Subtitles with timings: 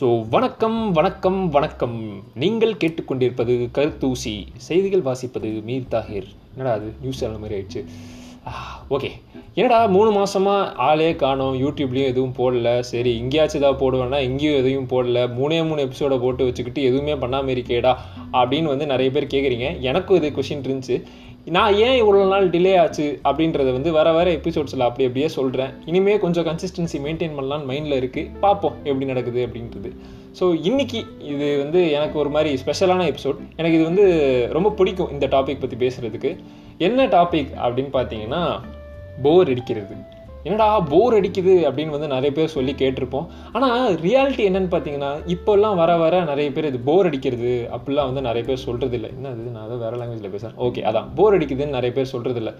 [0.00, 2.22] So வணக்கம் வணக்கம் வணக்கம்.
[2.34, 4.46] நீங்கள் கேட்டுக்கொண்டிருப்பது கருத்தூசி.
[4.56, 6.28] செய்திகள் வாசிப்பது மீர் தாஹிர்.
[6.56, 6.94] என்னடா அது?
[7.00, 7.84] நியூஸ் சேனல் மாதிரி ஆயிடுச்சு.
[8.94, 9.10] ஓகே.
[9.58, 10.54] என்னடா மூணு மாசமா
[10.86, 12.68] ஆளே காணோம் யூடியூப்லேயும் எதுவும் போடல.
[12.90, 15.18] சரி இங்கேயாச்சும் ஏதாவது போடுவேன்னா இங்கேயும் எதையும் போடல.
[15.38, 17.92] மூணே மூணு எபிசோட போட்டு வச்சுக்கிட்டு எதுவுமே பண்ணாம இருக்கேடா
[18.40, 20.98] அப்படின்னு வந்து நிறைய பேர் கேட்குறீங்க எனக்கும் இது கொஷின் இருந்துச்சு.
[21.56, 26.22] நான் ஏன் இவ்வளோ நாள் டிலே ஆச்சு அப்படின்றத வந்து வர வர எபிசோட்ஸில் அப்படி அப்படியே சொல்கிறேன் இனிமேல்
[26.22, 29.90] கொஞ்சம் கன்சிஸ்டன்சி மெயின்டைன் பண்ணலான்னு மைண்டில் இருக்குது பார்ப்போம் எப்படி நடக்குது அப்படின்றது.
[30.38, 31.00] ஸோ இன்றைக்கி
[31.32, 34.06] இது வந்து எனக்கு ஒரு மாதிரி ஸ்பெஷலான எபிசோட் எனக்கு இது வந்து
[34.56, 36.32] ரொம்ப பிடிக்கும் இந்த டாபிக் பற்றி பேசுகிறதுக்கு
[36.78, 38.60] என்ன டாபிக் அப்படின்னு பார்த்தீங்கன்னா
[39.22, 39.96] போர் அடிக்கிறது.
[40.42, 43.26] என்னடா போர் அடிக்குது அப்படின்னு வந்து நிறைய பேர் சொல்லி கேட்டிருப்போம்.
[43.52, 48.46] ஆனால் ரியாலிட்டி என்னன்னு பார்த்தீங்கன்னா இப்போல்லாம் வர வர நிறைய பேர் இது போர் அடிக்கிறது அப்படிலாம் வந்து நிறைய
[48.48, 49.50] பேர் சொல்கிறது இல்லை என்ன இது?
[49.50, 51.08] நான் அதை வேறு லாங்குவேஜில் பேசுகிறேன் ஓகே அதான்.
[51.14, 52.54] போர் அடிக்குதுன்னு நிறைய பேர் சொல்கிறது இல்லை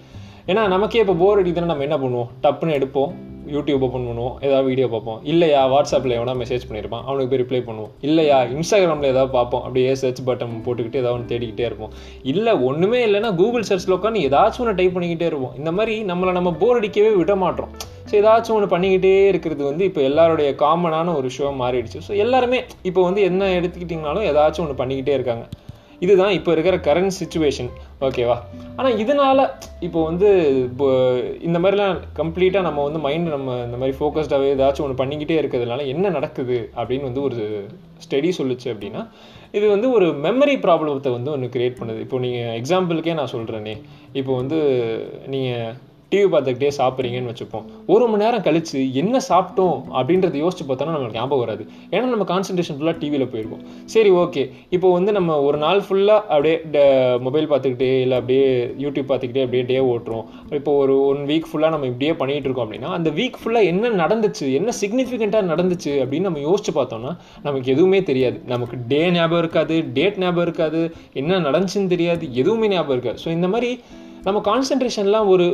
[0.47, 2.27] ஏன்னா நமக்கே இப்போ போர் அடிக்குதுன்னா நம்ம என்ன பண்ணுவோம்?
[2.43, 3.33] டப்புன்னு எடுப்போம்.
[3.53, 5.19] யூடியூப் ஓப்பன் பண்ணுவோம் ஏதாவது வீடியோ பார்ப்போம்.
[5.31, 7.91] இல்லையா வாட்ஸ்அப்பில் எவனா மெசேஜ் பண்ணியிருப்பான் அவனுக்கு போய் ரிப்ளை பண்ணுவோம்.
[8.07, 11.91] இல்லையா இன்ஸ்டாகிராமில் ஏதாவது பார்ப்போம் அப்படியே சர்ச் பட்டன் போட்டுக்கிட்டு ஏதாவது ஒன்று தேடிக்கிட்டே இருப்போம்.
[12.33, 15.55] இல்லை ஒன்றுமே இல்லைன்னா கூகுள் சர்ச்சில் உட்காந்து ஏதாச்சும் ஒன்று டைப் பண்ணிக்கிட்டே இருப்போம்.
[15.61, 17.73] இந்த மாதிரி நம்மளை நம்ம போர் அடிக்கவே விட மாட்டோம்.
[18.09, 22.01] ஸோ ஏதாச்சும் ஒன்று பண்ணிக்கிட்டே இருக்கிறது வந்து இப்போ எல்லாருடைய காமனான ஒரு ஷோ மாறிடுச்சு.
[22.07, 22.59] ஸோ எல்லாருமே
[22.89, 25.45] இப்போ வந்து என்ன எடுத்துக்கிட்டிங்கனாலும் ஏதாச்சும் ஒன்று பண்ணிக்கிட்டே இருக்காங்க.
[26.05, 27.69] இதுதான் இப்போ இருக்கிற கரண்ட் சுச்சுவேஷன்
[28.01, 28.37] ஓகேவா
[28.75, 30.29] ஆனால் இதனால் இப்போ வந்து
[30.63, 30.87] இப்போ
[31.41, 36.09] இந்த மாதிரிலாம் கம்ப்ளீட்டாக நம்ம வந்து மைண்ட் நம்ம இந்த மாதிரி ஃபோக்கஸ்டாகவே ஏதாச்சும் ஒன்று பண்ணிக்கிட்டே இருக்கிறதுனால என்ன
[36.09, 37.67] நடக்குது அப்படின்னு வந்து ஒரு
[38.05, 39.07] ஸ்டடி சொல்லுச்சு அப்படின்னா
[39.51, 41.99] இது வந்து ஒரு மெமரி ப்ராப்ளத்தை வந்து ஒன்று கிரியேட் பண்ணுது.
[41.99, 43.81] இப்போ நீங்கள் எக்ஸாம்பிளுக்கே நான் சொல்கிறேனே
[44.13, 44.57] இப்போ வந்து
[45.27, 45.75] நீங்கள்
[46.15, 47.63] டிவி பார்த்துக்கிட்டே சாப்பிட்றீங்கன்னு வச்சுப்போம்.
[47.93, 51.63] ஒரு மணி நேரம் கழிச்சு என்ன சாப்பிட்டோம் அப்படின்றத யோசிச்சு பார்த்தோன்னா நம்மளுக்கு ஞாபகம் வராது.
[51.95, 53.63] ஏன்னா நம்ம கான்சன்ட்ரேஷன் ஃபுல்லாக டிவியில் போயிருக்கோம்.
[53.93, 54.43] சரி ஓகே
[54.75, 56.83] இப்போ வந்து நம்ம ஒரு நாள் ஃபுல்லாக அப்படியே
[57.27, 58.45] மொபைல் பார்த்துக்கிட்டே இல்லை அப்படியே
[58.83, 60.25] யூடியூப் பார்த்துக்கிட்டே அப்படியே டே ஓட்டுறோம்.
[60.59, 64.47] இப்போ ஒரு ஒன் வீக் ஃபுல்லாக நம்ம இப்படியே பண்ணிகிட்டு இருக்கோம் அப்படின்னா அந்த வீக் ஃபுல்லாக என்ன நடந்துச்சு
[64.59, 67.13] என்ன சிக்னிஃபிகண்ட்டாக நடந்துச்சு அப்படின்னு நம்ம யோசிச்சு பார்த்தோம்னா
[67.47, 68.39] நமக்கு எதுவுமே தெரியாது.
[68.53, 70.81] நமக்கு டே ஞாபகம் இருக்காது டேட் ஞாபகம் இருக்காது
[71.21, 73.19] என்ன நடந்துச்சுன்னு தெரியாது எதுவுமே ஞாபகம் இருக்காது.
[73.25, 73.71] ஸோ இந்த மாதிரி
[74.27, 75.45] நம்ம கான்சன்ட்ரேஷன்லாம் ஒரு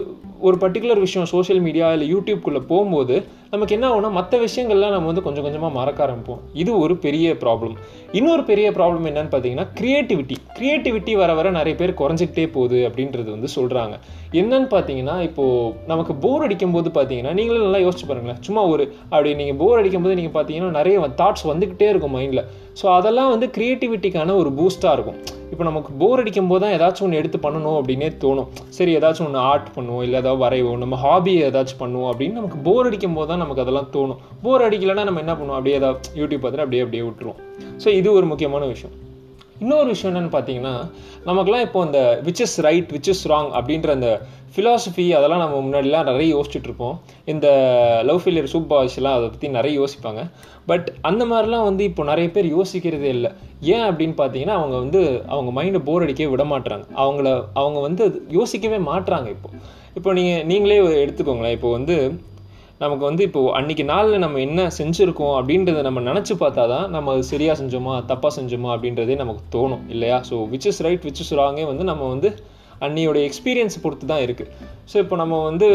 [0.47, 3.15] ஒரு பர்டிகுலர் விஷயம் சோஷியல் மீடியா இல்லை யூடியூப்குள்ளே போகும்போது
[3.53, 6.41] நமக்கு என்ன ஆகும்னா மற்ற விஷயங்கள்லாம் நம்ம வந்து கொஞ்சம் கொஞ்சமாக மறக்க ஆரம்பிப்போம்.
[6.61, 7.73] இது ஒரு பெரிய ப்ராப்ளம்
[8.19, 13.49] இன்னொரு பெரிய ப்ராப்ளம் என்னன்னு பார்த்தீங்கன்னா க்ரியேட்டிவிட்டி கிரியேட்டிவிட்டி வர வர நிறைய பேர் குறைஞ்சிக்கிட்டே போகுது அப்படின்றது வந்து
[13.57, 13.97] சொல்கிறாங்க
[14.41, 18.41] என்னன்னு பார்த்தீங்கன்னா இப்போது நமக்கு போர் அடிக்கும் போது பார்த்தீங்கன்னா நீங்களும் நல்லா யோசிச்சு பாருங்களேன்.
[18.47, 22.43] சும்மா ஒரு அப்படி நீங்கள் போர் அடிக்கும் போது நீங்கள் பார்த்தீங்கன்னா நிறைய தாட்ஸ் வந்துக்கிட்டே இருக்கும் மைண்டில்
[22.81, 25.19] ஸோ அதெல்லாம் வந்து க்ரியேட்டிவிட்டிக்கான ஒரு பூஸ்ட்டாக இருக்கும்.
[25.53, 28.47] இப்போ நமக்கு போர் அடிக்கும் போது தான் ஏதாச்சும் ஒன்று எடுத்து பண்ணணும் அப்படின்னே தோணும்.
[28.77, 32.87] சரி ஏதாச்சும் ஒன்று ஆர்ட் பண்ணுவோம் இல்லை ஏதாவது வரைவோம் நம்ம ஹாபியை ஏதாச்சும் பண்ணுவோம் அப்படின்னு நமக்கு போர்
[32.89, 34.19] அடிக்கும் போது தான் நமக்கு அதெல்லாம் தோணும்.
[34.43, 35.59] போர் அடிக்கலைன்னா நம்ம என்ன பண்ணுவோம்?
[35.59, 37.39] அப்படியே ஏதாவது யூடியூப் பார்த்துட்டு அப்படியே அப்படியே விட்டுருவோம்.
[37.85, 38.95] ஸோ இது ஒரு முக்கியமான விஷயம்.
[39.63, 40.75] இன்னொரு விஷயம் என்னென்னு பார்த்தீங்கன்னா
[41.25, 44.09] நமக்குலாம் இப்போ இந்த which is right which is wrong அப்படின்ற அந்த
[44.53, 46.95] ஃபிலாசபி அதெல்லாம் நம்ம முன்னாடிலாம் நிறைய யோசிச்சுட்டு இருப்போம்.
[47.33, 47.47] இந்த
[48.07, 50.23] லவ் ஃபெயிலியர் சூப் அதை பற்றி நிறைய யோசிப்பாங்க.
[50.69, 53.31] பட் அந்த மாதிரிலாம் வந்து இப்போ நிறைய பேர் யோசிக்கிறதே இல்லை.
[53.75, 55.01] ஏன் அப்படின்னு பார்த்தீங்கன்னா அவங்க வந்து
[55.33, 57.29] அவங்க மைண்டை போர் அடிக்கவே விட மாட்டுறாங்க அவங்கள
[57.61, 61.55] அவங்க வந்து யோசிக்கவே மாட்டுறாங்க இப்போது இப்போ நீங்கள் நீங்களே எடுத்துக்கோங்களேன்.
[61.57, 61.95] இப்போ வந்து
[62.83, 67.23] நமக்கு வந்து இப்போது அன்னைக்கு நாளில் நம்ம என்ன செஞ்சுருக்கோம் அப்படின்றத நம்ம நினச்சி பார்த்தா தான் நம்ம அது
[67.33, 70.17] சரியாக செஞ்சோமா தப்பாக செஞ்சோமா அப்படின்றதே நமக்கு தோணும் இல்லையா?
[70.29, 72.29] So which is right which is ராங்கே வந்து நம்ம வந்து
[72.85, 74.51] அன்னியோடைய எக்ஸ்பீரியன்ஸ் பொறுத்து தான் இருக்குது
[74.91, 75.67] ஸோ இப்போ நம்ம வந்து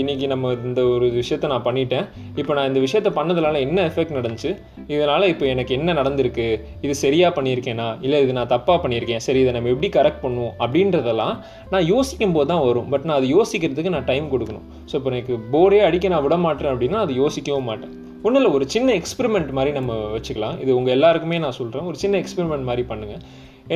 [0.00, 2.06] இன்றைக்கி நம்ம இந்த ஒரு விஷயத்த நான் பண்ணிட்டேன்.
[2.40, 4.50] இப்போ நான் இந்த விஷயத்த பண்ணதுனால என்ன எஃபெக்ட் நடந்துச்சு?
[4.92, 6.46] இதனால் இப்போ எனக்கு என்ன நடந்திருக்கு?
[6.84, 7.88] இது சரியாக பண்ணியிருக்கேனா?
[8.06, 9.22] இல்லை இது நான் தப்பாக பண்ணியிருக்கேன்.
[9.26, 10.54] சரி இதை நம்ம எப்படி கரெக்ட் பண்ணுவோம்?
[10.64, 11.36] அப்படின்றதெல்லாம்
[11.74, 12.88] நான் யோசிக்கும் போது தான் வரும்.
[12.94, 14.66] பட் நான் அது யோசிக்கிறதுக்கு நான் டைம் கொடுக்கணும்.
[14.90, 17.94] ஸோ இப்போ எனக்கு போரே அடிக்க நான் விட மாட்டேன் அப்படின்னா அது யோசிக்கவும் மாட்டேன்.
[18.26, 20.58] ஒன்றும் இல்லை ஒரு சின்ன எக்ஸ்பெரிமெண்ட் மாதிரி நம்ம வச்சுக்கலாம்.
[20.64, 23.22] இது உங்கள் எல்லாருக்குமே நான் சொல்கிறேன் ஒரு சின்ன எக்ஸ்பெரிமெண்ட் மாதிரி பண்ணுங்கள்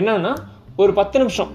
[0.00, 0.34] என்னென்னா
[0.82, 1.53] ஒரு பத்து நிமிஷம்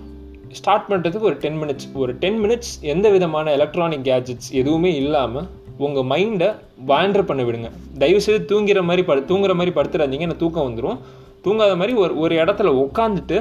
[0.59, 5.47] ஸ்டார்ட் பண்ணுறதுக்கு ஒரு டென் மினிட்ஸ் ஒரு டென் மினிட்ஸ் எந்த விதமான எலக்ட்ரானிக் கேஜெட்ஸ் எதுவுமே இல்லாமல்
[5.85, 6.49] உங்கள் மைண்டை
[6.89, 7.69] வாண்டர் பண்ண விடுங்க.
[8.01, 10.99] தயவுசெய்து தூங்குற மாதிரி படு தூங்குற மாதிரி படுத்துறாதீங்க நான் தூக்கம் வந்துடும்
[11.45, 13.37] தூங்காத மாதிரி ஒரு ஒரு இடத்துல உட்காந்துட்டு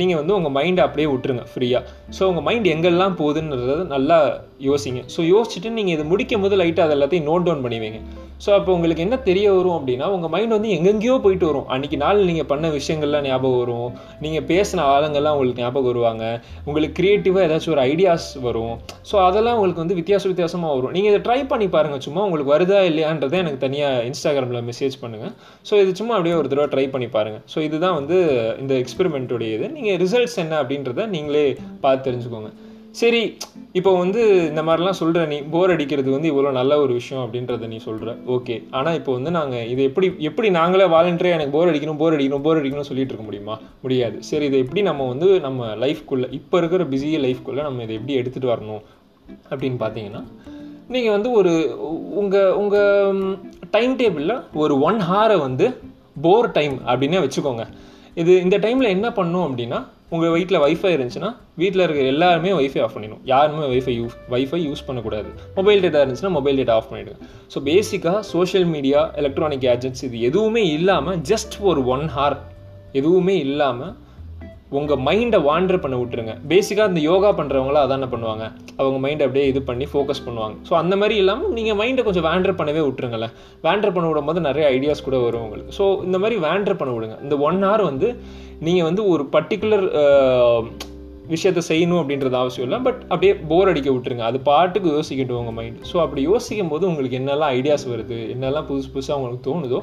[0.00, 1.82] நீங்கள் வந்து உங்கள் மைண்டை அப்படியே விட்டுருங்க ஃப்ரீயாக
[2.16, 4.18] ஸோ உங்கள் மைண்ட் எங்கெல்லாம் போகுதுன்றத நல்லா
[4.68, 5.00] யோசிங்க.
[5.14, 8.00] ஸோ யோசிச்சுட்டு நீங்கள் இதை முடிக்கும் போது லைட்டாக அதை எல்லாத்தையும் நோட் டவுன் பண்ணி வைங்க.
[8.44, 11.66] ஸோ அப்போ உங்களுக்கு என்ன தெரிய வரும் அப்படின்னா உங்கள் மைண்ட் வந்து எங்கெங்கேயோ போயிட்டு வரும்.
[11.74, 13.90] அன்றைக்கி நாள் நீங்கள் பண்ண விஷயங்கள்லாம் ஞாபகம் வரும்.
[14.24, 16.24] நீங்கள் பேசின ஆளுங்கள்லாம் உங்களுக்கு ஞாபகம் வருவாங்க.
[16.68, 18.74] உங்களுக்கு க்ரியேட்டிவாக ஏதாச்சும் ஒரு ஐடியாஸ் வரும்.
[19.10, 20.94] ஸோ அதெல்லாம் உங்களுக்கு வந்து வித்தியாச வித்தியாசமாக வரும்.
[20.96, 25.34] நீங்கள் இதை ட்ரை பண்ணி பாருங்கள் சும்மா உங்களுக்கு வருதா இல்லையான்றதை எனக்கு தனியாக இன்ஸ்டாகிராமில் மெசேஜ் பண்ணுங்கள்
[25.70, 28.18] ஸோ இது சும்மா அப்படியே ஒரு தடவை ட்ரை பண்ணி பாருங்கள் ஸோ இதுதான் வந்து
[28.64, 31.46] இந்த எக்ஸ்பெரிமெண்ட்டுடைய இது நீங்கள் ரிசல்ட்ஸ் என்ன அப்படின்றத நீங்களே
[31.84, 32.50] பார்த்து தெரிஞ்சுக்கோங்க.
[33.00, 33.22] சரி
[33.74, 37.76] இப்போ வந்து இந்த மாதிரிலாம் சொல்கிற நீ போர் அடிக்கிறது வந்து இவ்வளோ நல்ல ஒரு விஷயம் அப்படின்றத நீ
[37.76, 42.14] சொல்கிற ஓகே ஆனால் இப்போ வந்து நாங்கள் இது எப்படி எப்படி நாங்களே வாலண்டரியாக எனக்கு போர் அடிக்கணும் போர்
[42.14, 43.58] அடிக்கணும் போர் அடிக்கணும் சொல்லிட்டு இருக்க முடியுமா?
[43.82, 44.22] முடியாது.
[44.22, 48.52] சரி இதை எப்படி நம்ம வந்து நம்ம லைஃப்குள்ளே இப்போ இருக்கிற பிஸிய லைஃப்குள்ளே நம்ம இதை எப்படி எடுத்துகிட்டு
[48.52, 48.82] வரணும்
[49.50, 50.22] அப்படின்னு பார்த்தீங்கன்னா
[50.88, 51.78] நீங்கள் வந்து ஒரு
[52.14, 53.36] உங்கள் உங்கள்
[53.70, 55.80] டைம் டேபிளில் ஒரு ஒன் ஹாரை வந்து
[56.22, 57.66] போர் டைம் அப்படின்னே வச்சுக்கோங்க.
[58.14, 61.30] இது இந்த டைமில் என்ன பண்ணும் அப்படின்னா உங்கள் வீட்டில் வைஃபை இருந்துச்சுன்னா
[61.60, 63.22] வீட்டில் இருக்கிற எல்லாருமே வைஃபை ஆஃப் பண்ணிடணும்.
[63.32, 65.28] யாருமே வைஃபை யூஸ் வைஃபை யூஸ் பண்ணக்கூடாது.
[65.58, 67.18] மொபைல் டேட்டா இருந்துச்சுன்னா மொபைல் டேட்டா ஆஃப் பண்ணிவிடுங்க
[67.54, 72.38] ஸோ பேசிக்காக சோஷியல் மீடியா எலக்ட்ரானிக் கேஜெட்ஸ் இது எதுவுமே இல்லாமல் ஜஸ்ட் ஒரு ஒன் ஹார்
[73.00, 73.92] எதுவுமே இல்லாமல்
[74.78, 76.34] உங்கள் மைண்டை வாண்டர் பண்ண விட்டுருங்க.
[76.50, 78.44] பேசிக்காக இந்த யோகா பண்ணுறவங்களாம் அதான பண்ணுவாங்க?
[78.80, 80.54] அவங்க மைண்டை அப்படியே இது பண்ணி ஃபோக்கஸ் பண்ணுவாங்க.
[80.68, 83.34] ஸோ அந்த மாதிரி இல்லாமல் நீங்கள் மைண்டை கொஞ்சம் வேண்டர் பண்ணவே விட்டுருங்களேன்.
[83.66, 85.74] வேண்டர் பண்ண விடும் போது நிறைய ஐடியாஸ் கூட வரும் உங்களுக்கு.
[85.78, 87.18] ஸோ இந்த மாதிரி வேண்டர் பண்ண விடுங்க.
[87.26, 88.10] இந்த ஒன் ஹவர் வந்து
[88.68, 89.86] நீங்கள் வந்து ஒரு பர்டிகுலர்
[91.32, 92.78] விஷயத்தை செய்யணும் அப்படின்றது அவசியம் இல்லை.
[92.86, 94.24] பட் அப்படியே போர் அடிக்க விட்டுருங்க.
[94.30, 98.18] அது பாட்டுக்கு யோசிக்கட்டும் உங்கள் மைண்ட் ஸோ அப்படி யோசிக்கும் போது உங்களுக்கு என்னெல்லாம் ஐடியாஸ் வருது?
[98.34, 99.80] என்னெல்லாம் புதுசு புதுசாக உங்களுக்கு தோணுதோ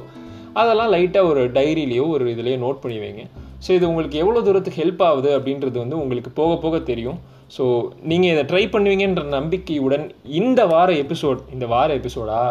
[0.60, 3.24] அதெல்லாம் லைட்டாக ஒரு டைரியிலையோ ஒரு இதுலேயோ நோட் பண்ணி வைங்க.
[3.64, 7.18] ஸோ இது உங்களுக்கு எவ்வளோ தூரத்துக்கு ஹெல்ப் ஆகுது அப்படின்றது வந்து உங்களுக்கு போக போக தெரியும்.
[7.56, 7.64] ஸோ
[8.10, 10.04] நீங்கள் இதை ட்ரை பண்ணுவீங்கன்ற நம்பிக்கையுடன்
[10.40, 12.42] இந்த வார எபிசோட் இந்த வார எபிசோடா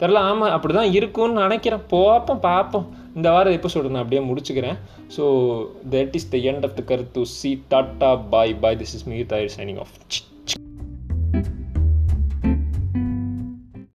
[0.00, 1.84] தெரில ஆமாம் அப்படி தான் இருக்கும்னு நினைக்கிறேன்.
[1.94, 2.86] பார்ப்போம் பார்ப்போம்.
[3.18, 4.78] இந்த வார எபிசோடு நான் அப்படியே முடிச்சுக்கிறேன்.
[5.16, 5.24] So
[5.94, 7.24] that is the end of the கருத்து.
[7.38, 9.94] See tata bye bye this is me their signing of